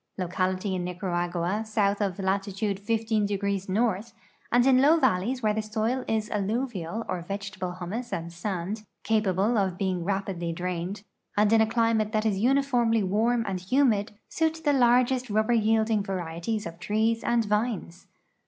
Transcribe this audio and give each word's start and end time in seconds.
Localities 0.17 0.71
in 0.73 0.83
Nicaragua 0.83 1.61
south 1.63 2.01
of 2.01 2.17
latitude 2.17 2.83
lo° 2.83 3.69
north, 3.69 4.13
and 4.51 4.65
in 4.65 4.81
low 4.81 4.97
valleys 4.97 5.43
where 5.43 5.53
the 5.53 5.61
soil 5.61 6.03
is 6.07 6.27
alluvial 6.31 7.05
or 7.07 7.21
vegetable 7.21 7.73
humus 7.73 8.11
and 8.11 8.33
sand, 8.33 8.81
cajiable 9.03 9.59
of 9.59 9.77
being 9.77 10.03
raj)idly 10.03 10.55
drained, 10.55 11.03
and 11.37 11.53
in 11.53 11.61
a 11.61 11.67
climate 11.67 12.13
that 12.13 12.25
is 12.25 12.39
uniformly 12.39 13.03
warm 13.03 13.45
and 13.47 13.59
humid, 13.59 14.13
suit 14.27 14.63
the 14.65 14.73
largest 14.73 15.29
rubber 15.29 15.53
yielding 15.53 16.01
varieties 16.01 16.65
of 16.65 16.79
trees 16.79 17.23
and 17.23 17.45
vines. 17.45 18.07